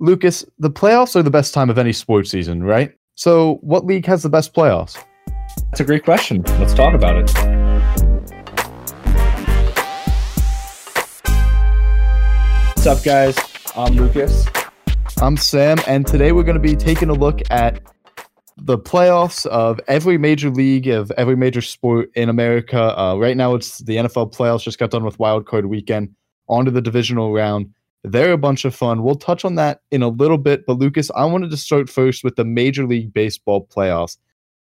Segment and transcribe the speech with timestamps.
[0.00, 2.92] Lucas, the playoffs are the best time of any sports season, right?
[3.16, 4.96] So, what league has the best playoffs?
[5.70, 6.42] That's a great question.
[6.60, 7.28] Let's talk about it.
[12.76, 13.36] What's up, guys?
[13.74, 14.46] I'm Lucas.
[15.20, 17.80] I'm Sam, and today we're going to be taking a look at
[18.56, 22.96] the playoffs of every major league of every major sport in America.
[22.96, 24.62] Uh, right now, it's the NFL playoffs.
[24.62, 26.14] Just got done with Wild Card Weekend.
[26.48, 27.74] On to the divisional round.
[28.12, 29.02] They're a bunch of fun.
[29.02, 30.66] We'll touch on that in a little bit.
[30.66, 34.16] But Lucas, I wanted to start first with the Major League Baseball playoffs.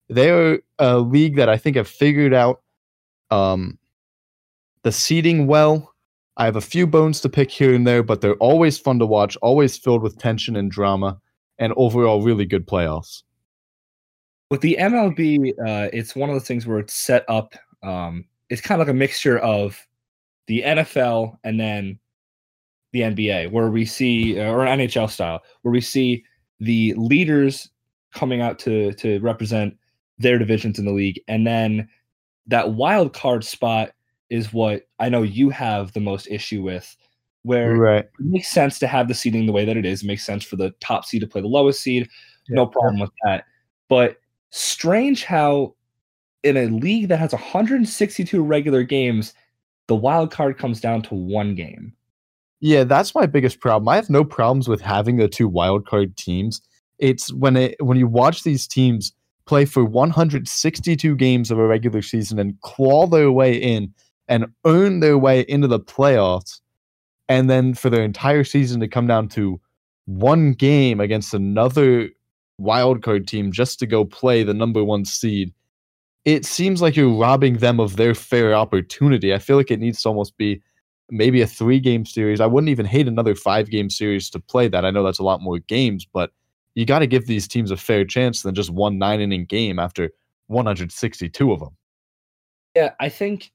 [0.09, 2.61] They're a league that I think have figured out
[3.31, 3.77] um,
[4.83, 5.93] the seeding well.
[6.37, 9.05] I have a few bones to pick here and there, but they're always fun to
[9.05, 11.19] watch, always filled with tension and drama,
[11.59, 13.23] and overall really good playoffs.
[14.49, 17.53] With the MLB, uh, it's one of those things where it's set up.
[17.81, 19.79] Um, it's kind of like a mixture of
[20.47, 21.99] the NFL and then
[22.93, 26.23] the NBA, where we see, uh, or NHL style, where we see
[26.59, 27.69] the leaders
[28.13, 29.75] coming out to to represent
[30.17, 31.89] their divisions in the league, and then
[32.47, 33.91] that wild card spot
[34.29, 36.95] is what I know you have the most issue with,
[37.43, 38.05] where right.
[38.05, 40.03] it makes sense to have the seeding the way that it is.
[40.03, 42.09] It makes sense for the top seed to play the lowest seed.
[42.47, 42.55] Yeah.
[42.55, 43.45] No problem with that.
[43.89, 44.17] But
[44.49, 45.75] strange how
[46.43, 49.33] in a league that has 162 regular games,
[49.87, 51.93] the wild card comes down to one game.
[52.63, 53.89] Yeah, that's my biggest problem.
[53.89, 56.61] I have no problems with having the two wild card teams.
[56.97, 59.11] It's when it when you watch these teams
[59.45, 63.93] play for 162 games of a regular season and claw their way in
[64.29, 66.61] and earn their way into the playoffs,
[67.27, 69.59] and then for their entire season to come down to
[70.05, 72.07] one game against another
[72.59, 75.53] wild card team just to go play the number one seed.
[76.23, 79.33] It seems like you're robbing them of their fair opportunity.
[79.33, 80.61] I feel like it needs to almost be
[81.09, 82.39] maybe a three game series.
[82.39, 84.85] I wouldn't even hate another five game series to play that.
[84.85, 86.31] I know that's a lot more games, but
[86.75, 89.79] you got to give these teams a fair chance than just one nine inning game
[89.79, 90.11] after
[90.47, 91.75] 162 of them.
[92.75, 93.51] Yeah, I think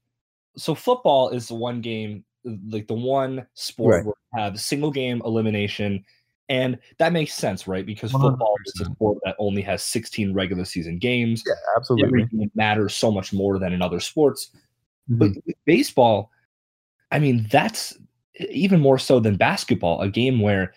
[0.55, 0.73] so.
[0.73, 4.05] Football is the one game, like the one sport right.
[4.05, 6.05] where we have single game elimination.
[6.47, 7.85] And that makes sense, right?
[7.85, 8.21] Because 100%.
[8.21, 11.43] football is a sport that only has 16 regular season games.
[11.45, 12.07] Yeah, absolutely.
[12.07, 14.51] Everything matters so much more than in other sports.
[15.11, 15.17] Mm-hmm.
[15.17, 16.31] But baseball,
[17.11, 17.97] I mean, that's
[18.49, 20.73] even more so than basketball, a game where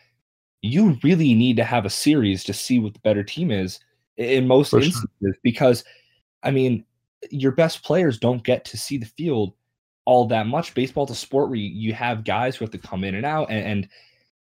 [0.63, 3.81] you really need to have a series to see what the better team is
[4.17, 5.33] in most For instances sure.
[5.43, 5.85] because
[6.43, 6.85] I mean,
[7.31, 9.55] your best players don't get to see the field
[10.05, 10.75] all that much.
[10.75, 13.51] Baseball's a sport where you, you have guys who have to come in and out
[13.51, 13.89] and, and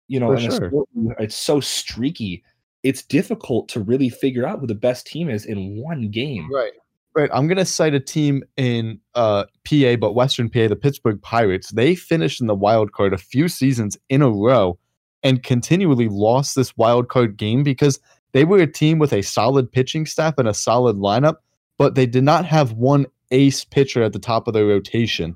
[0.07, 0.68] you know, in sure.
[0.68, 2.44] sport, it's so streaky.
[2.84, 6.51] It's difficult to really figure out who the best team is in one game.
[6.51, 6.74] Right.
[7.14, 7.30] Right.
[7.34, 11.72] I'm going to cite a team in uh, PA, but Western PA, the Pittsburgh Pirates.
[11.72, 14.80] They finished in the wild card a few seasons in a row
[15.22, 18.00] and continually lost this wild card game because
[18.32, 21.36] they were a team with a solid pitching staff and a solid lineup,
[21.78, 25.36] but they did not have one ace pitcher at the top of their rotation.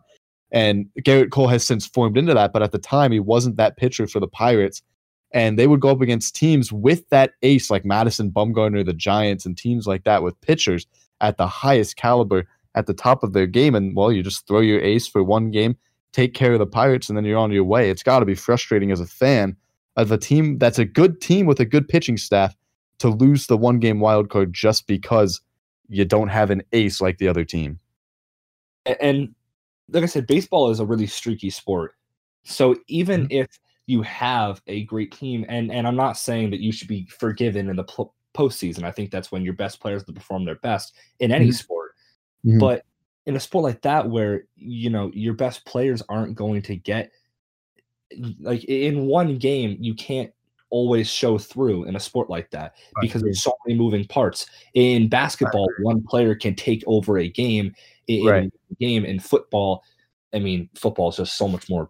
[0.52, 3.76] And Gerrit Cole has since formed into that, but at the time he wasn't that
[3.76, 4.82] pitcher for the Pirates.
[5.34, 9.46] And they would go up against teams with that ace like Madison Bumgarner, the Giants,
[9.46, 10.88] and teams like that with pitchers
[11.22, 13.76] at the highest caliber at the top of their game.
[13.76, 15.78] And well, you just throw your ace for one game,
[16.14, 17.90] take care of the Pirates, and then you're on your way.
[17.90, 19.56] It's got to be frustrating as a fan
[19.96, 22.56] of a team that's a good team with a good pitching staff
[23.00, 25.42] to lose the one game wild card just because
[25.88, 27.80] you don't have an ace like the other team.
[29.00, 29.34] And
[29.90, 31.96] like I said, baseball is a really streaky sport.
[32.44, 33.40] So even mm-hmm.
[33.40, 37.08] if you have a great team, and and I'm not saying that you should be
[37.08, 38.84] forgiven in the pl- postseason.
[38.84, 41.54] I think that's when your best players perform their best in any mm-hmm.
[41.54, 41.92] sport.
[42.46, 42.60] Mm-hmm.
[42.60, 42.86] But
[43.26, 47.12] in a sport like that, where you know your best players aren't going to get
[48.40, 50.32] like in one game, you can't
[50.70, 54.48] always show through in a sport like that because there's so many moving parts.
[54.74, 57.74] In basketball, one player can take over a game.
[58.08, 58.54] In right.
[58.80, 59.84] game in football,
[60.34, 61.90] I mean, football is just so much more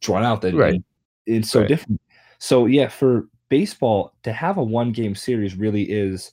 [0.00, 0.82] drawn out that right.
[1.24, 1.68] it's so right.
[1.68, 2.00] different.
[2.38, 6.32] So yeah, for baseball to have a one game series really is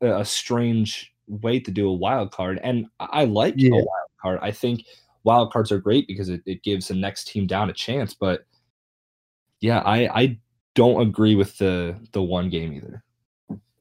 [0.00, 2.60] a, strange way to do a wild card.
[2.62, 3.70] And I like yeah.
[3.70, 4.38] a wild card.
[4.42, 4.84] I think
[5.24, 8.14] wild cards are great because it, it gives the next team down a chance.
[8.14, 8.46] But
[9.60, 10.38] yeah, I, I
[10.74, 13.02] don't agree with the the one game either.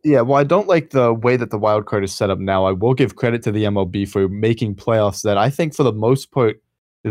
[0.03, 2.65] Yeah, well, I don't like the way that the wild card is set up now.
[2.65, 5.91] I will give credit to the MLB for making playoffs that I think for the
[5.91, 6.61] most part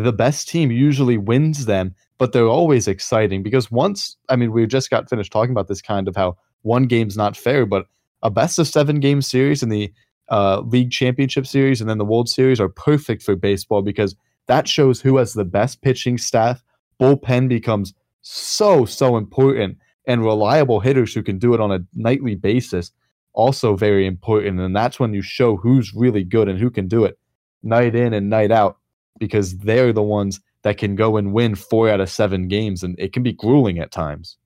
[0.02, 4.66] the best team usually wins them but they're always exciting because once I mean we
[4.66, 7.86] just got finished talking about this kind of how one game's not fair, but
[8.22, 9.92] a best of seven game series in the
[10.28, 14.16] uh, league championship series and then the World Series are perfect for baseball because
[14.46, 16.62] that shows who has the best pitching staff.
[17.00, 22.34] Bullpen becomes so so important, and reliable hitters who can do it on a nightly
[22.34, 22.90] basis
[23.34, 27.04] also very important and that's when you show who's really good and who can do
[27.04, 27.18] it
[27.62, 28.78] night in and night out
[29.18, 32.98] because they're the ones that can go and win 4 out of 7 games and
[32.98, 34.36] it can be grueling at times.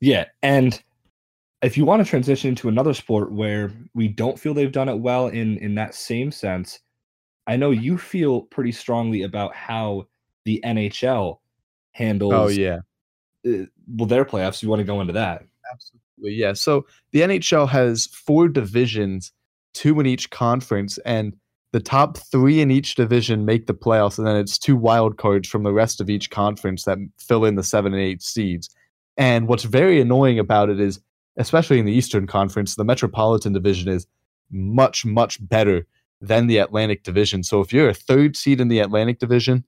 [0.00, 0.82] Yeah and
[1.62, 4.98] if you want to transition to another sport where we don't feel they've done it
[4.98, 6.80] well in in that same sense
[7.46, 10.06] i know you feel pretty strongly about how
[10.44, 11.38] the nhl
[11.92, 12.80] handles oh yeah.
[13.48, 13.64] uh,
[13.96, 15.42] well their playoffs you want to go into that.
[15.72, 16.52] Absolutely yeah.
[16.52, 19.32] So the nhl has four divisions
[19.72, 21.34] two in each conference and
[21.74, 25.48] the top three in each division make the playoffs and then it's two wild cards
[25.48, 28.70] from the rest of each conference that fill in the seven and eight seeds.
[29.16, 31.00] And what's very annoying about it is
[31.36, 34.06] especially in the eastern conference the metropolitan division is
[34.52, 35.84] much much better
[36.20, 37.42] than the atlantic division.
[37.42, 39.64] So if you're a third seed in the atlantic division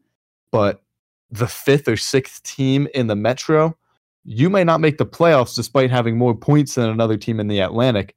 [0.52, 0.84] but
[1.32, 3.76] the fifth or sixth team in the Metro,
[4.22, 7.58] you may not make the playoffs despite having more points than another team in the
[7.58, 8.14] Atlantic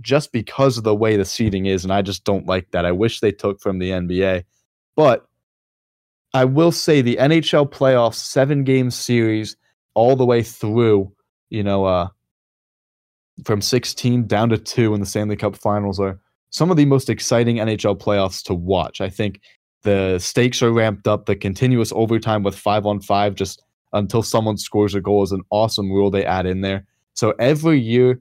[0.00, 1.84] just because of the way the seeding is.
[1.84, 2.84] And I just don't like that.
[2.84, 4.44] I wish they took from the NBA.
[4.96, 5.26] But
[6.32, 9.56] I will say the NHL playoffs, seven game series,
[9.94, 11.12] all the way through,
[11.50, 12.08] you know, uh,
[13.44, 16.20] from 16 down to two in the Stanley Cup finals are
[16.50, 19.00] some of the most exciting NHL playoffs to watch.
[19.00, 19.40] I think
[19.82, 21.26] the stakes are ramped up.
[21.26, 23.62] The continuous overtime with five on five, just
[23.92, 26.86] until someone scores a goal, is an awesome rule they add in there.
[27.14, 28.20] So every year,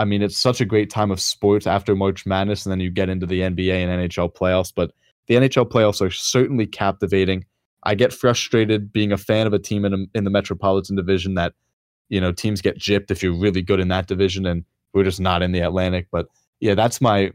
[0.00, 2.88] I mean, it's such a great time of sports after March Madness, and then you
[2.88, 4.72] get into the NBA and NHL playoffs.
[4.74, 4.92] But
[5.26, 7.44] the NHL playoffs are certainly captivating.
[7.82, 11.34] I get frustrated being a fan of a team in, a, in the Metropolitan Division
[11.34, 11.52] that,
[12.08, 14.64] you know, teams get gypped if you're really good in that division, and
[14.94, 16.06] we're just not in the Atlantic.
[16.10, 16.28] But
[16.60, 17.30] yeah, that's my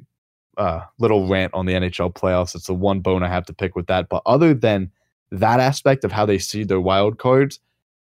[0.58, 2.56] uh, little rant on the NHL playoffs.
[2.56, 4.10] It's the one bone I have to pick with that.
[4.10, 4.92] But other than
[5.30, 7.60] that aspect of how they see their wild cards,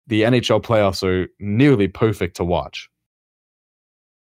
[0.06, 2.91] the NHL playoffs are nearly perfect to watch.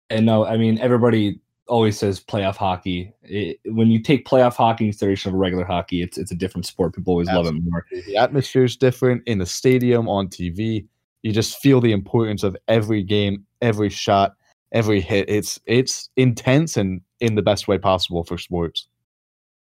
[0.09, 3.13] And no, I mean everybody always says playoff hockey.
[3.23, 6.65] It, when you take playoff hockey in consideration of regular hockey, it's it's a different
[6.65, 6.95] sport.
[6.95, 7.51] People always Absolutely.
[7.51, 7.85] love it more.
[8.05, 10.87] The atmosphere is different in the stadium, on TV.
[11.23, 14.35] You just feel the importance of every game, every shot,
[14.71, 15.29] every hit.
[15.29, 18.87] It's it's intense and in the best way possible for sports.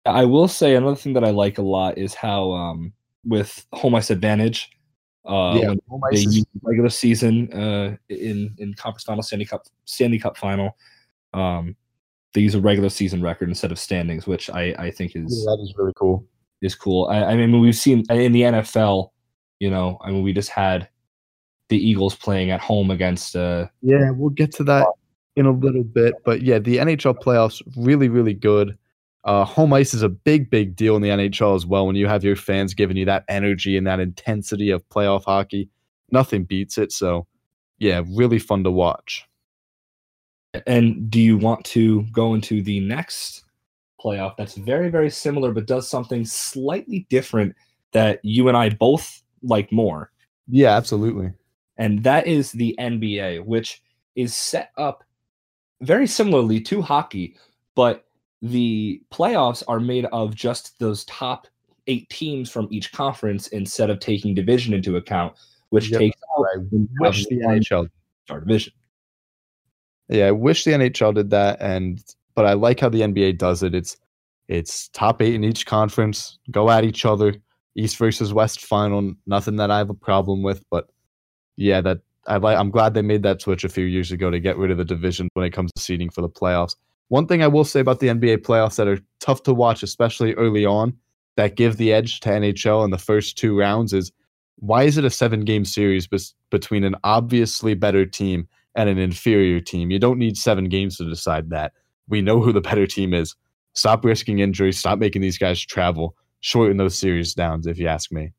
[0.06, 2.94] I will say another thing that I like a lot is how um,
[3.26, 4.72] with home ice advantage,
[5.26, 10.20] uh, yeah, when they use regular season uh, in in conference final, Stanley Cup, Stanley
[10.20, 10.76] Cup final,
[11.34, 11.76] um,
[12.34, 15.52] they use a regular season record instead of standings, which I I think is yeah,
[15.52, 16.26] that is really cool.
[16.62, 17.08] Is cool.
[17.08, 19.12] I, I mean, we've seen in the NFL,
[19.60, 20.90] you know, I mean, we just had
[21.70, 23.36] the Eagles playing at home against.
[23.36, 24.88] Uh, yeah, we'll get to that
[25.36, 28.78] in a little bit, but yeah, the NHL playoffs really, really good.
[29.26, 31.86] Uh, home ice is a big, big deal in the NHL as well.
[31.86, 35.70] When you have your fans giving you that energy and that intensity of playoff hockey,
[36.12, 36.92] nothing beats it.
[36.92, 37.28] So,
[37.80, 39.28] yeah, really fun to watch.
[40.66, 43.44] And do you want to go into the next
[44.04, 47.56] playoff that's very, very similar, but does something slightly different
[47.92, 50.12] that you and I both like more?
[50.48, 51.32] Yeah, absolutely.
[51.78, 53.82] And that is the NBA, which
[54.16, 55.04] is set up
[55.82, 57.36] very similarly to hockey,
[57.76, 58.06] but
[58.42, 61.48] the playoffs are made of just those top
[61.88, 65.34] eight teams from each conference instead of taking division into account,
[65.70, 66.00] which yep.
[66.00, 66.60] takes out I
[67.00, 67.90] wish the NHL
[68.26, 68.74] star division.
[70.08, 72.04] Yeah, I wish the NHL did that, and
[72.36, 73.76] but I like how the NBA does it.
[73.76, 73.98] It's
[74.48, 77.36] it's top eight in each conference, go at each other,
[77.76, 79.14] East versus West final.
[79.28, 80.90] Nothing that I have a problem with, but
[81.58, 82.58] yeah, that I like.
[82.58, 84.86] I'm glad they made that switch a few years ago to get rid of the
[84.86, 86.76] division when it comes to seeding for the playoffs.
[87.10, 90.34] One thing I will say about the NBA playoffs that are tough to watch, especially
[90.36, 90.94] early on,
[91.36, 94.12] that give the edge to NHL in the first two rounds is
[94.58, 98.98] why is it a seven game series bes- between an obviously better team and an
[98.98, 99.90] inferior team?
[99.90, 101.74] You don't need seven games to decide that.
[102.08, 103.36] We know who the better team is.
[103.74, 104.78] Stop risking injuries.
[104.78, 106.16] Stop making these guys travel.
[106.42, 108.34] Shorten those series downs, if you ask me.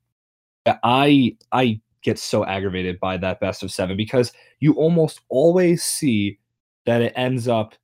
[0.85, 6.39] I I get so aggravated by that best of seven because you almost always see
[6.87, 7.75] that it ends up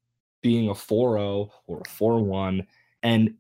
[0.47, 2.65] being a 4-0 or a 4-1
[3.03, 3.35] and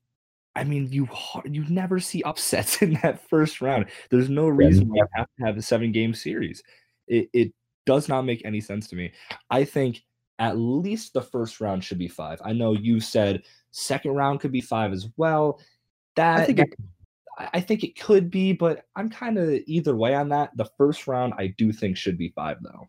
[0.56, 1.08] I mean you
[1.44, 3.86] you never see upsets in that first round.
[4.10, 6.64] There's no reason why you have to have a seven game series.
[7.06, 7.52] It it
[7.84, 9.12] does not make any sense to me.
[9.50, 10.02] I think
[10.40, 12.40] at least the first round should be 5.
[12.44, 15.60] I know you said second round could be 5 as well.
[16.16, 16.74] That I think it
[17.38, 20.56] I think it could be, but I'm kind of either way on that.
[20.56, 22.88] The first round, I do think should be five, though.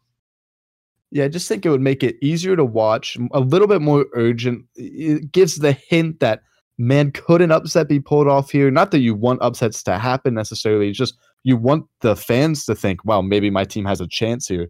[1.11, 4.05] Yeah, I just think it would make it easier to watch, a little bit more
[4.13, 4.65] urgent.
[4.75, 6.41] It gives the hint that,
[6.77, 8.69] man, could an upset be pulled off here?
[8.69, 12.75] Not that you want upsets to happen necessarily, it's just you want the fans to
[12.75, 14.69] think, wow, maybe my team has a chance here.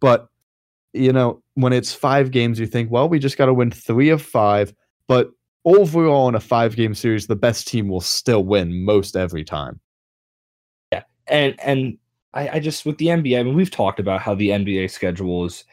[0.00, 0.28] But
[0.92, 4.10] you know, when it's five games, you think, well, we just got to win three
[4.10, 4.74] of five.
[5.06, 5.30] But
[5.64, 9.80] overall, in a five game series, the best team will still win most every time.
[10.92, 11.98] Yeah, and and
[12.34, 15.44] I, I just with the NBA, I mean, we've talked about how the NBA schedule
[15.44, 15.64] is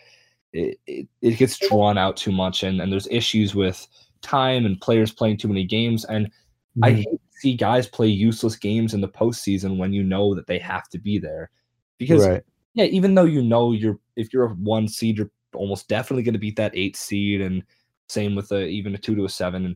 [0.56, 3.88] it, it, it gets drawn out too much, and and there's issues with
[4.22, 6.84] time and players playing too many games, and mm-hmm.
[6.84, 10.48] I hate to see guys play useless games in the postseason when you know that
[10.48, 11.52] they have to be there,
[11.98, 12.44] because right.
[12.74, 16.34] yeah, even though you know you're if you're a one seed, you're almost definitely going
[16.34, 17.64] to beat that eight seed, and
[18.08, 19.76] same with a even a two to a seven, and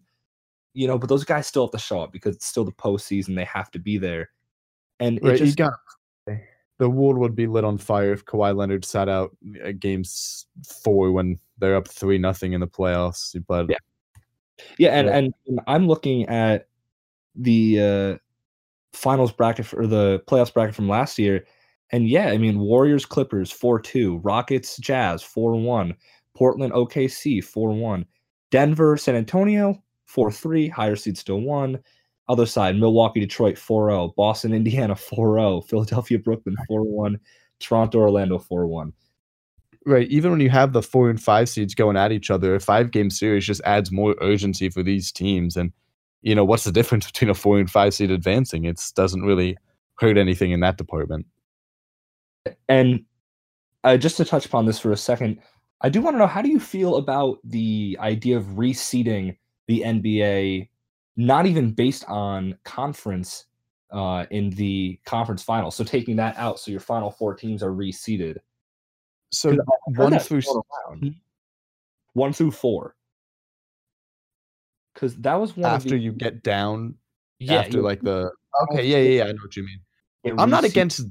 [0.73, 3.35] you know, but those guys still have to show up because it's still the postseason;
[3.35, 4.29] they have to be there,
[5.01, 5.73] and right, it just, you got
[6.79, 9.35] the world would be lit on fire if Kawhi Leonard sat out
[9.79, 13.35] games four when they're up three nothing in the playoffs.
[13.47, 13.77] But yeah,
[14.77, 15.17] yeah, and yeah.
[15.17, 16.67] and I'm looking at
[17.35, 18.17] the uh,
[18.93, 21.45] finals bracket or the playoffs bracket from last year,
[21.91, 25.93] and yeah, I mean Warriors Clippers four two, Rockets Jazz four one,
[26.35, 28.05] Portland OKC four one,
[28.51, 31.77] Denver San Antonio four three, higher seed still one.
[32.29, 37.19] Other side, Milwaukee, Detroit 4 0, Boston, Indiana 4 0, Philadelphia, Brooklyn 4 1,
[37.59, 38.93] Toronto, Orlando 4 1.
[39.85, 40.07] Right.
[40.09, 42.91] Even when you have the four and five seeds going at each other, a five
[42.91, 45.57] game series just adds more urgency for these teams.
[45.57, 45.71] And,
[46.21, 48.65] you know, what's the difference between a four and five seed advancing?
[48.65, 49.57] It doesn't really
[49.95, 51.25] hurt anything in that department.
[52.67, 53.05] And
[53.83, 55.39] uh, just to touch upon this for a second,
[55.81, 59.81] I do want to know how do you feel about the idea of reseeding the
[59.81, 60.68] NBA
[61.19, 63.45] not even based on conference
[63.91, 65.69] uh, in the conference final.
[65.69, 68.37] So taking that out, so your final four teams are reseeded.
[69.31, 70.41] So one through
[72.13, 72.95] one through four.
[74.93, 76.95] Because that was one after the, you get down.
[77.39, 78.31] Yeah, after like the
[78.63, 80.39] okay, yeah, yeah, yeah, I know what you mean.
[80.39, 81.01] I'm not against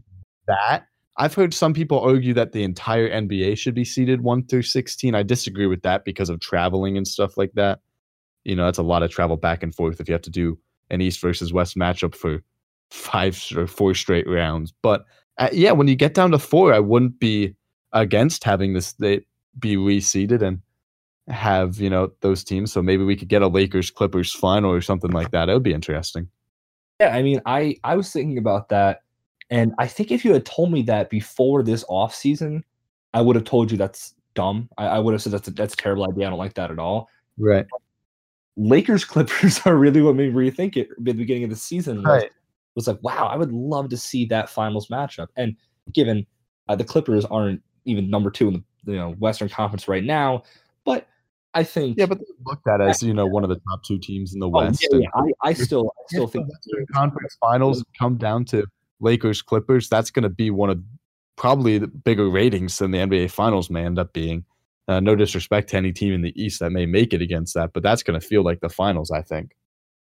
[0.47, 0.87] that.
[1.19, 5.15] I've heard some people argue that the entire NBA should be seeded one through sixteen.
[5.15, 7.81] I disagree with that because of traveling and stuff like that
[8.49, 10.59] you know that's a lot of travel back and forth if you have to do
[10.91, 12.43] an East versus West matchup for
[12.91, 14.73] five or four straight rounds.
[14.83, 15.05] But
[15.37, 17.55] uh, yeah, when you get down to four, I wouldn't be
[17.93, 19.21] against having this they
[19.59, 20.61] be reseeded and
[21.29, 22.73] have you know those teams.
[22.73, 25.51] So maybe we could get a Lakers Clippers final or something like that.
[25.51, 26.29] It would be interesting.
[27.01, 29.03] Yeah, I mean, I I was thinking about that,
[29.51, 32.65] and I think if you had told me that before this off season,
[33.13, 34.71] I would have told you that's dumb.
[34.79, 36.27] I, I would have said that's a, that's a terrible idea.
[36.27, 37.11] I don't like that at all.
[37.37, 37.67] Right.
[38.59, 42.03] Lakers Clippers are really what made me rethink it at the beginning of the season.
[42.03, 42.31] Right.
[42.75, 45.29] was like, wow, I would love to see that finals matchup.
[45.37, 45.57] And
[45.93, 46.27] given
[46.69, 50.43] uh, the Clippers aren't even number two in the you know Western Conference right now,
[50.85, 51.07] but
[51.55, 54.35] I think yeah, but looked at as you know one of the top two teams
[54.35, 54.87] in the oh, West.
[54.91, 55.09] Yeah, yeah.
[55.15, 58.67] I, I, still I still think Western Conference Finals come down to
[59.01, 59.89] Lakers Clippers.
[59.89, 60.83] That's going to be one of
[61.37, 64.45] probably the bigger ratings than the NBA Finals may end up being.
[64.89, 67.75] Uh, no disrespect to any team in the East that may make it against that,
[67.75, 69.55] but that's going to feel like the finals, I think.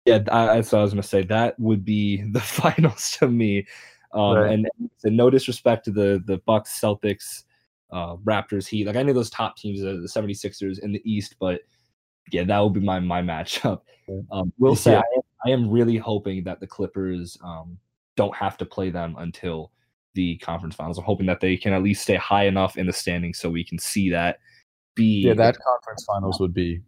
[0.05, 1.23] Yeah, I, that's what I was going to say.
[1.23, 3.67] That would be the finals to me.
[4.13, 4.53] Um, right.
[4.53, 4.69] and,
[5.03, 7.45] and, no disrespect to the the Bucks, Celtics,
[7.91, 8.87] uh, Raptors, Heat.
[8.87, 11.63] Like I know those top teams, the, the 76ers in the East, but
[12.31, 13.81] yeah, that would be my my matchup.
[14.31, 14.99] Um, will say yeah.
[14.99, 17.79] I, am, I, am really hoping that the Clippers um,
[18.17, 19.73] don't have to play them until
[20.13, 20.99] the conference finals.
[20.99, 23.65] I'm hoping that they can at least stay high enough in the standings so we
[23.65, 24.39] can see that
[24.95, 26.81] be yeah that conference finals would be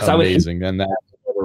[0.00, 0.88] amazing and that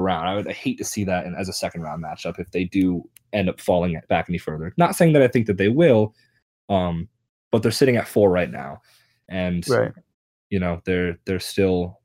[0.03, 0.27] round.
[0.27, 3.07] I would hate to see that in, as a second round matchup if they do
[3.31, 4.73] end up falling back any further.
[4.77, 6.13] Not saying that i think that they will
[6.69, 7.07] um
[7.51, 8.81] but they're sitting at four right now.
[9.29, 9.91] And right.
[10.49, 11.99] you know they're they're still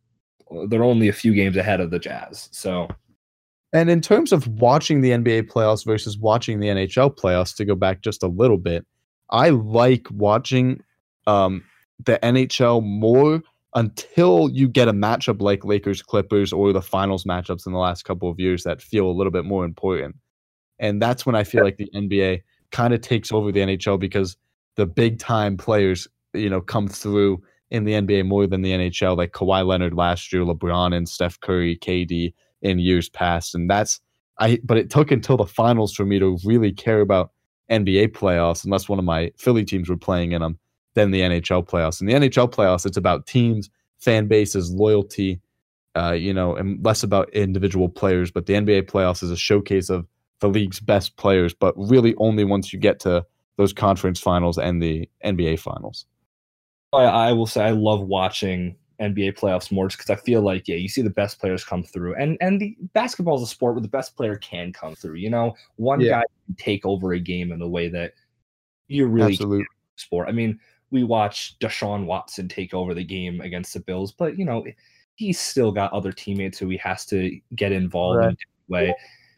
[0.69, 2.89] they're only a few games ahead of the jazz so.
[3.75, 7.75] And in terms of watching the nba playoffs versus watching the nhl playoffs to go
[7.75, 8.87] back just a little bit
[9.31, 10.83] i like watching
[11.27, 11.63] um
[12.03, 13.43] the nhl more
[13.75, 18.05] until you get a matchup like Lakers Clippers or the finals matchups in the last
[18.05, 20.17] couple of years that feel a little bit more important.
[20.79, 24.37] And that's when I feel like the NBA kind of takes over the NHL because
[24.77, 29.17] the big time players, you know, come through in the NBA more than the NHL,
[29.17, 32.33] like Kawhi Leonard last year, LeBron and Steph Curry, KD
[32.63, 33.55] in years past.
[33.55, 34.01] And that's
[34.39, 37.33] I but it took until the finals for me to really care about
[37.71, 40.59] NBA playoffs unless one of my Philly teams were playing in them
[40.95, 42.01] than the NHL playoffs.
[42.01, 45.41] In the NHL playoffs, it's about teams, fan bases, loyalty,
[45.97, 48.31] uh, you know, and less about individual players.
[48.31, 50.07] But the NBA playoffs is a showcase of
[50.41, 53.25] the league's best players, but really only once you get to
[53.57, 56.07] those conference finals and the NBA finals.
[56.93, 60.67] I, I will say I love watching NBA playoffs more just because I feel like
[60.67, 63.75] yeah, you see the best players come through, and and the basketball is a sport
[63.75, 65.17] where the best player can come through.
[65.17, 66.11] You know, one yeah.
[66.11, 68.15] guy can take over a game in the way that
[68.89, 69.39] you really
[69.97, 70.29] sport.
[70.29, 70.59] I mean,
[70.91, 74.65] we watch Deshaun Watson take over the game against the Bills, but you know,
[75.17, 78.29] he's still got other teammates who he has to get involved right.
[78.29, 78.95] in a way.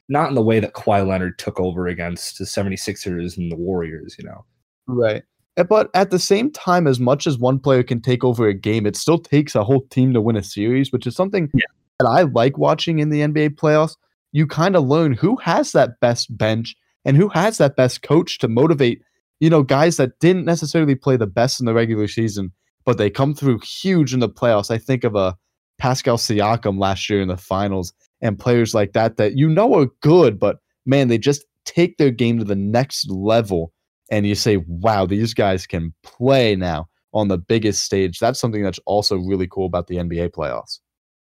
[0.08, 4.16] Not in the way that Kawhi Leonard took over against the 76ers and the Warriors,
[4.18, 4.44] you know.
[4.86, 5.22] Right.
[5.56, 8.54] Eh, but at the same time, as much as one player can take over a
[8.54, 11.64] game, it still takes a whole team to win a series, which is something yeah.
[11.98, 13.96] that I like watching in the NBA playoffs.
[14.32, 18.38] You kind of learn who has that best bench and who has that best coach
[18.38, 19.02] to motivate,
[19.40, 22.52] you know, guys that didn't necessarily play the best in the regular season,
[22.84, 24.70] but they come through huge in the playoffs.
[24.70, 25.36] I think of a
[25.78, 29.86] Pascal Siakam last year in the finals and players like that that you know are
[30.02, 33.72] good, but man, they just take their game to the next level.
[34.10, 38.18] And you say, wow, these guys can play now on the biggest stage.
[38.18, 40.80] That's something that's also really cool about the NBA playoffs.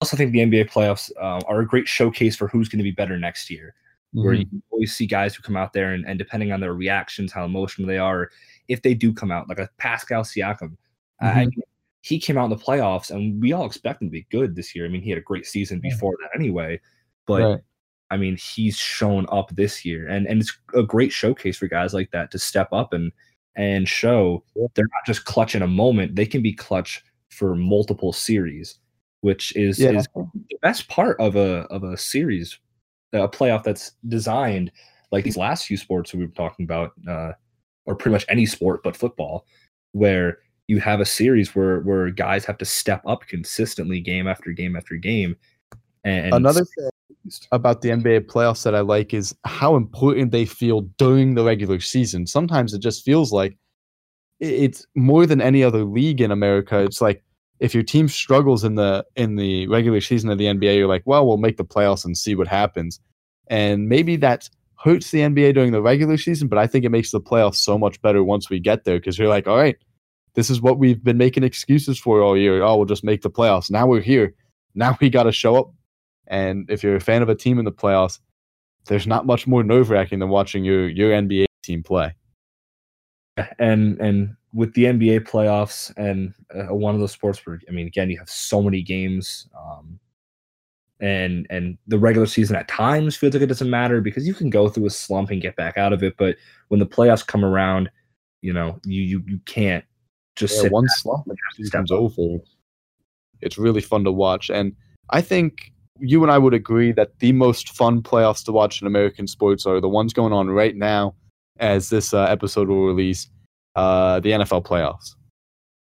[0.00, 2.84] I also think the NBA playoffs uh, are a great showcase for who's going to
[2.84, 3.74] be better next year.
[4.14, 4.24] Mm-hmm.
[4.24, 7.32] Where you always see guys who come out there and, and, depending on their reactions,
[7.32, 8.30] how emotional they are,
[8.68, 10.76] if they do come out, like a Pascal Siakam,
[11.22, 11.26] mm-hmm.
[11.26, 11.48] I,
[12.02, 14.76] he came out in the playoffs, and we all expect him to be good this
[14.76, 14.86] year.
[14.86, 16.80] I mean, he had a great season before that anyway,
[17.26, 17.60] but right.
[18.10, 21.92] I mean, he's shown up this year, and and it's a great showcase for guys
[21.92, 23.10] like that to step up and
[23.56, 24.44] and show
[24.74, 28.78] they're not just clutch in a moment; they can be clutch for multiple series,
[29.22, 29.90] which is yeah.
[29.90, 30.28] is the
[30.62, 32.58] best part of a of a series,
[33.12, 34.72] a playoff that's designed
[35.12, 37.32] like these last few sports we were talking about, uh,
[37.84, 39.46] or pretty much any sport but football,
[39.92, 44.52] where you have a series where where guys have to step up consistently game after
[44.52, 45.36] game after game.
[46.04, 46.90] And another thing
[47.52, 51.80] about the NBA playoffs that I like is how important they feel during the regular
[51.80, 52.26] season.
[52.26, 53.56] Sometimes it just feels like
[54.38, 56.80] it's more than any other league in America.
[56.80, 57.24] It's like
[57.60, 61.02] if your team struggles in the in the regular season of the NBA, you're like,
[61.06, 63.00] well, we'll make the playoffs and see what happens.
[63.48, 64.48] And maybe that
[64.78, 67.78] hurts the NBA during the regular season, but I think it makes the playoffs so
[67.78, 69.76] much better once we get there because you're like, all right,
[70.34, 72.62] this is what we've been making excuses for all year.
[72.62, 73.70] Oh, we'll just make the playoffs.
[73.70, 74.34] Now we're here.
[74.74, 75.72] Now we got to show up.
[76.26, 78.18] And if you're a fan of a team in the playoffs,
[78.86, 82.14] there's not much more nerve wracking than watching your your NBA team play.
[83.58, 87.86] And and with the NBA playoffs and uh, one of those sports where I mean,
[87.86, 90.00] again, you have so many games, um,
[90.98, 94.48] and and the regular season at times feels like it doesn't matter because you can
[94.48, 96.16] go through a slump and get back out of it.
[96.16, 96.36] But
[96.68, 97.90] when the playoffs come around,
[98.40, 99.84] you know, you you you can't
[100.36, 101.26] just yeah, one slump
[101.70, 102.38] comes over.
[103.42, 104.74] It's really fun to watch, and
[105.10, 108.86] I think you and I would agree that the most fun playoffs to watch in
[108.86, 111.14] American sports are the ones going on right now,
[111.58, 113.28] as this uh, episode will release,
[113.76, 115.14] uh, the NFL playoffs.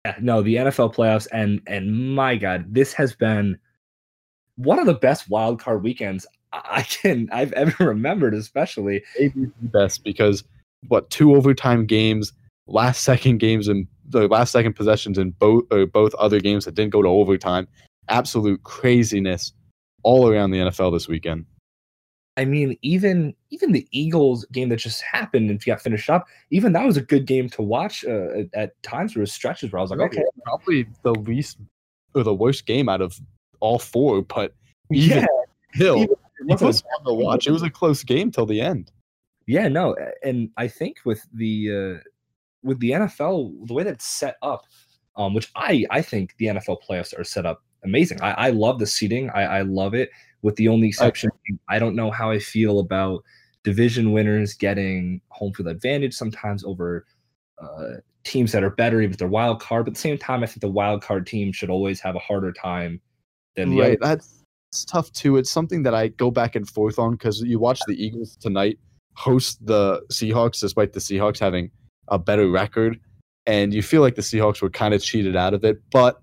[0.06, 3.60] Yeah, no, the NFL playoffs, and and my God, this has been
[4.56, 9.68] one of the best wild card weekends I can I've ever remembered, especially maybe the
[9.70, 10.44] best because
[10.88, 12.34] what two overtime games,
[12.68, 16.76] last second games, and the last second possessions in both or both other games that
[16.76, 17.68] didn't go to overtime.
[18.10, 19.54] Absolute craziness
[20.04, 21.46] all around the NFL this weekend.
[22.42, 26.74] I mean, even even the Eagles game that just happened and got finished up, even
[26.74, 28.04] that was a good game to watch.
[28.04, 31.60] Uh, at times, there was stretches where I was like, okay, probably the least
[32.16, 33.20] or the worst game out of
[33.60, 34.56] all four, but
[34.90, 35.28] yeah,
[35.76, 36.16] still, even,
[36.48, 37.46] it was fun to watch.
[37.46, 38.92] It was a close game till the end.
[39.46, 42.10] Yeah, no, and I think with the uh,
[42.64, 44.66] with the NFL, the way that it's set up,
[45.16, 48.20] um, which I I think the NFL playoffs are set up amazing.
[48.20, 49.30] I, I love the seeding.
[49.30, 50.10] I, I love it.
[50.42, 51.60] With the only exception, okay.
[51.70, 53.24] I don't know how I feel about
[53.64, 57.06] division winners getting home field advantage sometimes over
[57.62, 59.86] uh, teams that are better, even if they're wild card.
[59.86, 62.20] But at the same time, I think the wild card team should always have a
[62.20, 63.02] harder time
[63.56, 64.02] than the right.
[64.02, 64.16] Other.
[64.16, 65.38] That's tough too.
[65.38, 68.80] It's something that I go back and forth on because you watch the Eagles tonight
[69.16, 71.72] host the Seahawks, despite the Seahawks having
[72.08, 73.00] a better record,
[73.46, 75.78] and you feel like the Seahawks were kind of cheated out of it.
[75.92, 76.22] But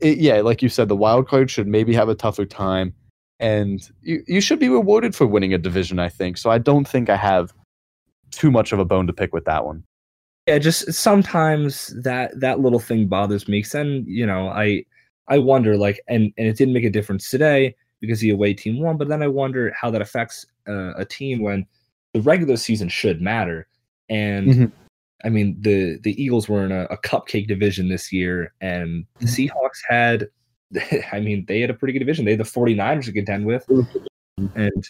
[0.00, 2.94] it, yeah, like you said, the wild card should maybe have a tougher time,
[3.40, 5.98] and you you should be rewarded for winning a division.
[5.98, 6.50] I think so.
[6.50, 7.52] I don't think I have
[8.30, 9.84] too much of a bone to pick with that one.
[10.46, 13.64] Yeah, just sometimes that that little thing bothers me.
[13.74, 14.84] And you know, I
[15.28, 18.80] I wonder like, and and it didn't make a difference today because the away team
[18.80, 21.66] won, but then I wonder how that affects uh, a team when
[22.12, 23.66] the regular season should matter
[24.08, 24.85] and mm-hmm.
[25.24, 29.26] I mean, the the Eagles were in a, a cupcake division this year, and the
[29.26, 29.34] mm-hmm.
[29.34, 30.28] Seahawks had,
[31.12, 32.24] I mean, they had a pretty good division.
[32.24, 33.66] They had the 49ers to contend with,
[34.54, 34.88] and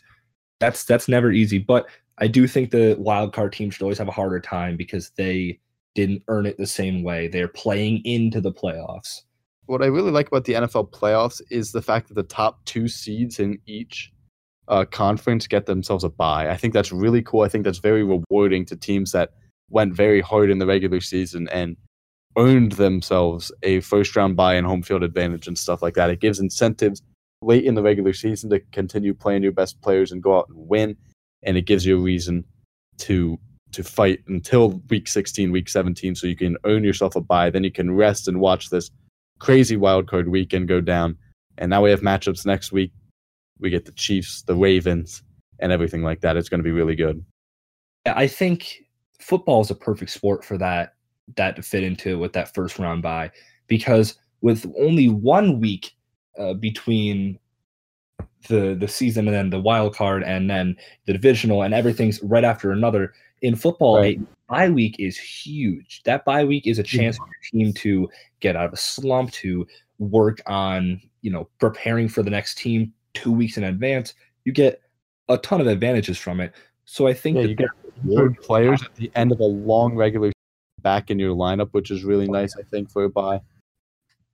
[0.60, 1.58] that's that's never easy.
[1.58, 1.86] But
[2.18, 5.60] I do think the wild card team should always have a harder time because they
[5.94, 7.28] didn't earn it the same way.
[7.28, 9.22] They're playing into the playoffs.
[9.66, 12.88] What I really like about the NFL playoffs is the fact that the top two
[12.88, 14.12] seeds in each
[14.68, 16.50] uh, conference get themselves a bye.
[16.50, 17.42] I think that's really cool.
[17.42, 19.30] I think that's very rewarding to teams that
[19.70, 21.76] went very hard in the regular season and
[22.38, 26.10] earned themselves a first round bye and home field advantage and stuff like that.
[26.10, 27.02] It gives incentives
[27.42, 30.68] late in the regular season to continue playing your best players and go out and
[30.68, 30.96] win,
[31.42, 32.44] and it gives you a reason
[32.98, 33.38] to
[33.72, 37.50] to fight until week 16, week 17, so you can earn yourself a bye.
[37.50, 38.90] Then you can rest and watch this
[39.38, 41.18] crazy wild card weekend go down.
[41.58, 42.92] And now we have matchups next week.
[43.58, 45.22] We get the Chiefs, the Ravens,
[45.58, 46.36] and everything like that.
[46.36, 47.24] It's going to be really good.
[48.06, 48.85] I think
[49.20, 50.94] football is a perfect sport for that
[51.36, 53.30] that to fit into with that first round bye
[53.66, 55.92] because with only one week
[56.38, 57.38] uh, between
[58.48, 60.76] the the season and then the wild card and then
[61.06, 64.18] the divisional and everything's right after another in football right.
[64.18, 66.02] a bye week is huge.
[66.04, 68.08] That bye week is a chance for your team to
[68.40, 69.66] get out of a slump to
[69.98, 74.14] work on you know preparing for the next team two weeks in advance.
[74.44, 74.80] You get
[75.28, 76.52] a ton of advantages from it.
[76.84, 77.68] So i think yeah, that you get
[78.04, 80.32] good players at the end of a long regular
[80.82, 83.40] back in your lineup, which is really nice, I think, for a bye.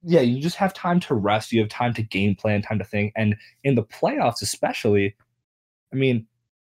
[0.03, 1.53] Yeah, you just have time to rest.
[1.53, 3.13] You have time to game plan, time to think.
[3.17, 5.15] And in the playoffs, especially,
[5.93, 6.27] I mean,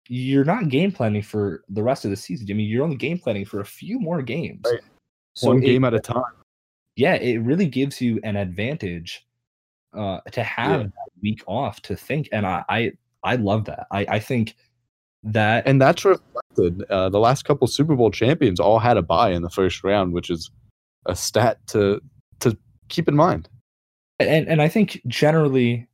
[0.09, 2.47] you're not game planning for the rest of the season.
[2.51, 4.63] I mean, you're only game planning for a few more games.
[4.65, 4.81] Right.
[5.35, 6.23] So One game at a time.
[6.97, 9.27] Yeah, it really gives you an advantage
[9.93, 10.89] uh, to have yeah.
[11.23, 12.29] week off to think.
[12.33, 13.87] And I, I, I love that.
[13.91, 14.57] I, I think–
[15.23, 16.83] that and that's reflected.
[16.91, 20.13] Uh, the last couple Super Bowl champions all had a bye in the first round,
[20.13, 20.51] which is
[21.07, 22.01] a stat to
[22.41, 22.57] to
[22.89, 23.49] keep in mind.
[24.21, 25.87] And and I think generally,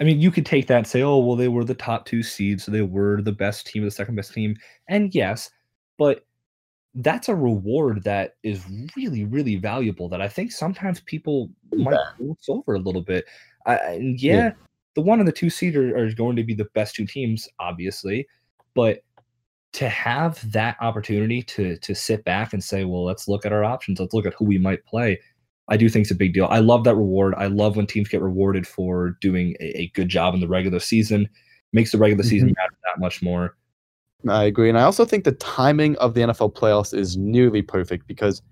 [0.00, 2.22] I mean, you could take that and say, oh, well, they were the top two
[2.22, 4.56] seeds, so they were the best team, the second best team,
[4.88, 5.50] and yes,
[5.98, 6.24] but
[6.96, 8.64] that's a reward that is
[8.96, 10.08] really, really valuable.
[10.08, 13.26] That I think sometimes people might gloss over a little bit.
[13.66, 14.52] I, and yeah, yeah,
[14.94, 17.48] the one and the two seed are, are going to be the best two teams,
[17.58, 18.26] obviously
[18.74, 19.00] but
[19.74, 23.64] to have that opportunity to to sit back and say, well, let's look at our
[23.64, 24.00] options.
[24.00, 25.20] Let's look at who we might play.
[25.68, 26.46] I do think it's a big deal.
[26.46, 27.34] I love that reward.
[27.36, 30.78] I love when teams get rewarded for doing a, a good job in the regular
[30.78, 31.28] season.
[31.72, 32.60] Makes the regular season mm-hmm.
[32.62, 33.56] matter that much more.
[34.28, 38.06] I agree, and I also think the timing of the NFL playoffs is nearly perfect
[38.06, 38.42] because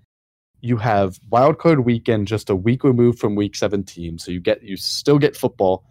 [0.61, 4.77] you have wildcard weekend just a week removed from week 17, so you get you
[4.77, 5.83] still get football,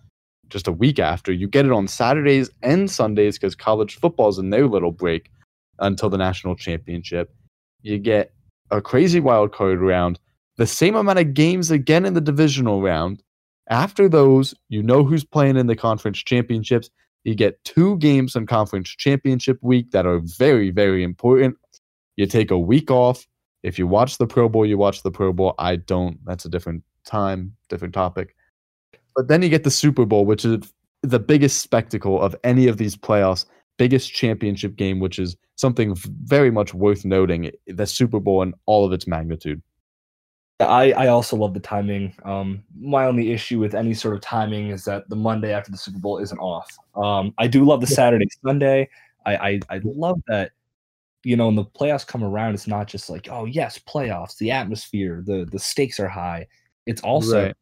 [0.52, 1.32] just a week after.
[1.32, 5.30] You get it on Saturdays and Sundays because college football's in their little break
[5.78, 7.34] until the national championship.
[7.80, 8.32] You get
[8.70, 10.20] a crazy wild card round,
[10.58, 13.22] the same amount of games again in the divisional round.
[13.70, 16.90] After those, you know who's playing in the conference championships.
[17.24, 21.56] You get two games on conference championship week that are very, very important.
[22.16, 23.26] You take a week off.
[23.62, 25.54] If you watch the Pro Bowl, you watch the Pro Bowl.
[25.58, 26.18] I don't.
[26.24, 28.34] That's a different time, different topic.
[29.14, 30.72] But then you get the Super Bowl, which is
[31.02, 33.44] the biggest spectacle of any of these playoffs,
[33.76, 35.94] biggest championship game, which is something
[36.24, 37.50] very much worth noting.
[37.66, 39.62] The Super Bowl and all of its magnitude.
[40.60, 42.14] I, I also love the timing.
[42.24, 45.76] Um, my only issue with any sort of timing is that the Monday after the
[45.78, 46.70] Super Bowl isn't off.
[46.94, 48.88] Um, I do love the Saturday Sunday.
[49.26, 50.52] I, I, I love that
[51.24, 54.50] you know, when the playoffs come around, it's not just like, oh yes, playoffs, the
[54.50, 56.46] atmosphere, the the stakes are high.
[56.86, 57.56] It's also right.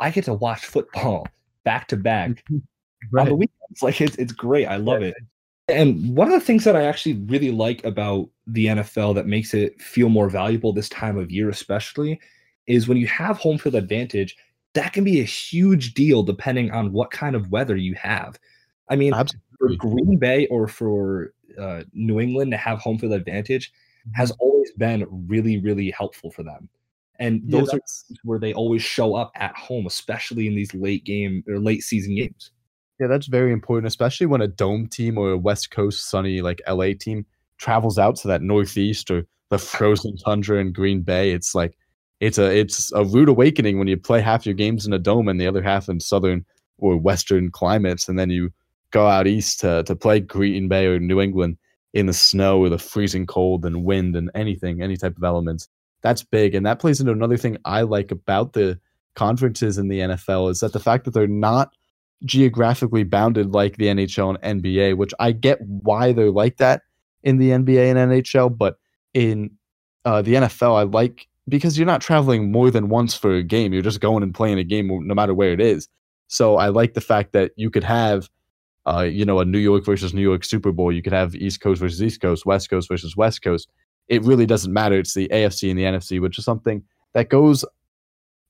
[0.00, 1.26] I get to watch football
[1.64, 2.42] back to back
[3.18, 3.82] on the weekends.
[3.82, 4.66] Like it's it's great.
[4.66, 5.08] I love yeah.
[5.08, 5.16] it.
[5.68, 9.54] And one of the things that I actually really like about the NFL that makes
[9.54, 12.20] it feel more valuable this time of year, especially,
[12.66, 14.36] is when you have home field advantage,
[14.74, 18.38] that can be a huge deal depending on what kind of weather you have.
[18.88, 19.76] I mean, Absolutely.
[19.76, 23.72] for Green Bay or for uh, New England to have home field advantage
[24.14, 24.42] has mm-hmm.
[24.42, 26.68] always been really, really helpful for them.
[27.20, 31.04] And those yeah, are where they always show up at home, especially in these late
[31.04, 32.50] game or late season games.
[32.98, 36.62] Yeah, that's very important, especially when a dome team or a West Coast sunny like
[36.66, 37.26] LA team
[37.58, 41.32] travels out to that Northeast or the frozen tundra in Green Bay.
[41.32, 41.76] It's like
[42.20, 45.28] it's a it's a rude awakening when you play half your games in a dome
[45.28, 46.44] and the other half in southern
[46.78, 48.50] or western climates, and then you
[48.92, 51.58] go out east to to play Green Bay or New England
[51.92, 55.68] in the snow or the freezing cold and wind and anything, any type of elements
[56.02, 56.54] that's big.
[56.54, 58.78] And that plays into another thing I like about the
[59.14, 61.72] conferences in the NFL is that the fact that they're not
[62.24, 66.82] geographically bounded like the NHL and NBA, which I get why they're like that
[67.22, 68.78] in the NBA and NHL, but
[69.14, 69.50] in
[70.04, 73.72] uh, the NFL, I like because you're not traveling more than once for a game.
[73.72, 75.88] You're just going and playing a game no matter where it is.
[76.28, 78.30] So I like the fact that you could have,
[78.86, 80.92] uh, you know, a New York versus New York Super Bowl.
[80.92, 83.68] You could have East Coast versus East Coast, West Coast versus West Coast
[84.10, 84.98] it really doesn't matter.
[84.98, 86.82] It's the AFC and the NFC, which is something
[87.14, 87.64] that goes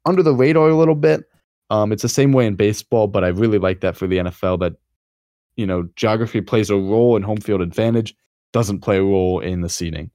[0.06, 1.24] under the radar a little bit.
[1.68, 4.58] Um, it's the same way in baseball, but I really like that for the NFL
[4.60, 4.72] that
[5.56, 8.16] you know geography plays a role in home field advantage,
[8.52, 10.10] doesn't play a role in the seeding.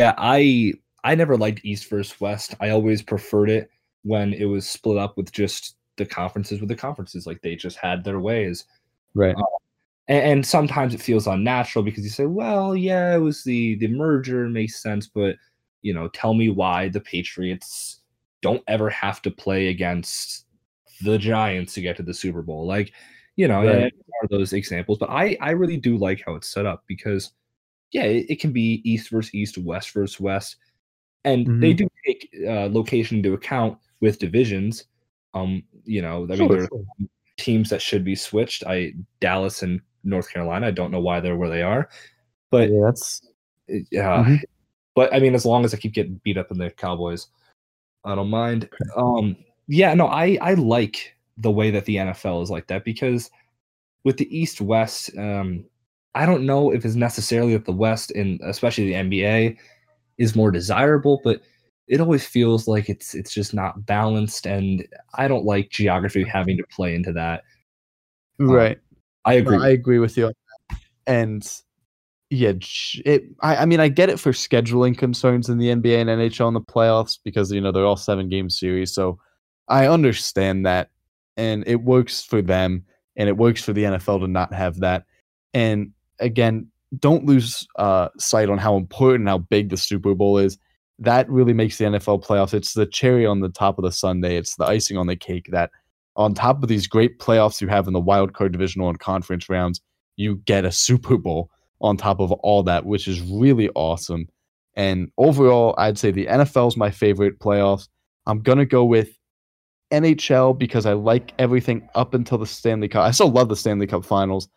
[0.00, 0.72] Yeah, I
[1.04, 2.54] I never liked East versus West.
[2.60, 3.70] I always preferred it
[4.02, 7.26] when it was split up with just the conferences with the conferences.
[7.26, 8.64] Like they just had their ways.
[9.14, 9.36] Right.
[9.36, 9.42] Uh,
[10.10, 13.88] and, and, sometimes it feels unnatural because you say, well, yeah, it was the the
[13.88, 15.36] merger makes sense, but
[15.82, 18.00] you know, tell me why the Patriots
[18.42, 20.46] don't ever have to play against
[21.02, 22.66] the Giants to get to the Super Bowl.
[22.66, 22.92] Like,
[23.36, 23.94] you know, right.
[24.22, 24.98] are those examples.
[24.98, 27.30] But I I really do like how it's set up because
[27.92, 30.56] yeah, it, it can be East versus East, West versus West,
[31.24, 31.60] and mm-hmm.
[31.60, 34.86] they do take uh, location into account with divisions.
[35.34, 36.68] Um, you know, I mean, there are
[37.38, 38.64] teams that should be switched.
[38.66, 40.68] I Dallas and North Carolina.
[40.68, 41.88] I don't know why they're where they are,
[42.50, 43.22] but yeah, that's
[43.68, 44.18] yeah.
[44.18, 44.36] Mm-hmm.
[44.94, 47.28] But I mean, as long as I keep getting beat up in the Cowboys,
[48.04, 48.68] I don't mind.
[48.96, 49.36] Um,
[49.66, 53.30] yeah, no, I I like the way that the NFL is like that because
[54.04, 55.64] with the East West, um,
[56.14, 59.56] I don't know if it's necessarily that the West and especially the NBA
[60.18, 61.40] is more desirable, but
[61.86, 66.56] it always feels like it's it's just not balanced, and I don't like geography having
[66.56, 67.42] to play into that.
[68.38, 68.76] Right.
[68.76, 68.82] Um,
[69.24, 69.58] I agree.
[69.58, 70.32] I agree with you.
[71.06, 71.46] And
[72.30, 72.52] yeah,
[73.04, 73.24] it.
[73.40, 76.54] I, I mean, I get it for scheduling concerns in the NBA and NHL in
[76.54, 79.18] the playoffs because you know they're all seven game series, so
[79.68, 80.90] I understand that,
[81.36, 82.84] and it works for them,
[83.16, 85.04] and it works for the NFL to not have that.
[85.52, 90.58] And again, don't lose uh, sight on how important, how big the Super Bowl is.
[90.98, 92.54] That really makes the NFL playoffs.
[92.54, 94.36] It's the cherry on the top of the Sunday.
[94.36, 95.70] It's the icing on the cake that,
[96.16, 99.48] on top of these great playoffs you have in the wild card, divisional, and conference
[99.48, 99.80] rounds,
[100.16, 104.28] you get a Super Bowl on top of all that, which is really awesome.
[104.74, 107.88] And overall, I'd say the NFL is my favorite playoffs.
[108.26, 109.16] I'm gonna go with
[109.92, 113.04] NHL because I like everything up until the Stanley Cup.
[113.04, 114.48] I still love the Stanley Cup Finals.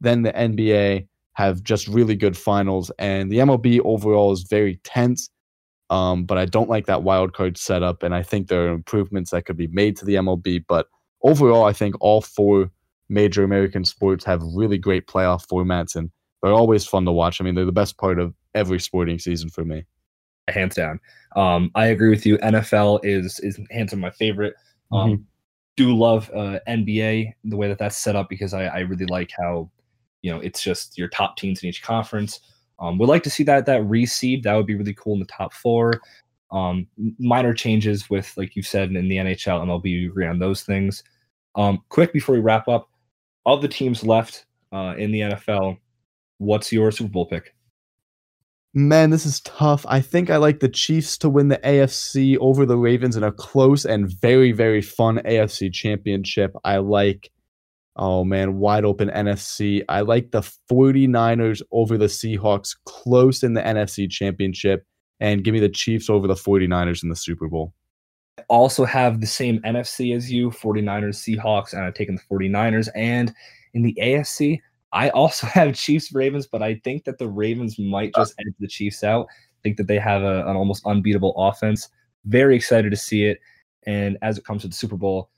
[0.00, 5.30] Then the NBA have just really good finals, and the MLB overall is very tense.
[5.90, 9.30] Um, but I don't like that wild card setup, and I think there are improvements
[9.32, 10.64] that could be made to the MLB.
[10.68, 10.86] But
[11.22, 12.70] overall, I think all four
[13.08, 16.10] major American sports have really great playoff formats, and
[16.42, 17.40] they're always fun to watch.
[17.40, 19.84] I mean, they're the best part of every sporting season for me.
[20.48, 21.00] Hands down.
[21.36, 22.38] Um, I agree with you.
[22.38, 24.54] NFL is is hands down my favorite.
[24.92, 25.22] Um, mm-hmm.
[25.76, 29.30] Do love uh, NBA the way that that's set up because I, I really like
[29.38, 29.70] how
[30.22, 32.40] you know it's just your top teams in each conference.
[32.80, 34.42] Um, would like to see that that reseed.
[34.42, 36.00] That would be really cool in the top four.
[36.52, 36.86] Um,
[37.18, 41.04] minor changes with, like you said, in the NHL, MLB, we agree on those things.
[41.54, 42.88] Um, quick before we wrap up,
[43.46, 45.78] of the teams left uh, in the NFL,
[46.40, 47.54] What's your Super Bowl pick?
[48.72, 49.84] Man, this is tough.
[49.86, 53.30] I think I like the Chiefs to win the AFC over the Ravens in a
[53.30, 56.56] close and very, very fun AFC championship.
[56.64, 57.30] I like,
[57.96, 59.82] oh man, wide open NFC.
[59.90, 64.86] I like the 49ers over the Seahawks close in the NFC championship.
[65.20, 67.74] And give me the Chiefs over the 49ers in the Super Bowl.
[68.38, 72.88] I also have the same NFC as you 49ers, Seahawks, and I've taken the 49ers.
[72.94, 73.34] And
[73.74, 74.60] in the AFC,
[74.92, 78.68] I also have Chiefs Ravens, but I think that the Ravens might just edge the
[78.68, 79.26] Chiefs out.
[79.30, 81.90] I think that they have a, an almost unbeatable offense.
[82.24, 83.40] Very excited to see it.
[83.86, 85.30] And as it comes to the Super Bowl,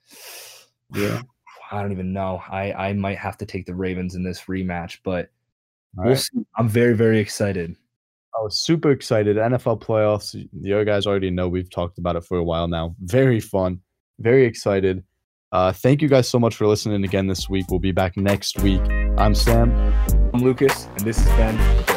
[0.95, 1.23] yeah,
[1.71, 2.43] I don't even know.
[2.51, 5.31] I I might have to take the Ravens in this rematch, but
[5.99, 6.45] All we'll see.
[6.57, 7.77] I'm very very excited.
[8.43, 9.37] Was super excited.
[9.37, 10.35] NFL playoffs.
[10.65, 12.97] Other guys already know we've talked about it for a while now.
[13.01, 13.81] Very fun.
[14.19, 15.05] Very excited.
[15.53, 17.67] Uh, thank you guys so much for listening again this week.
[17.71, 18.81] We'll be back next week.
[19.17, 19.71] I'm Sam.
[20.35, 21.92] I'm Lucas, and this has been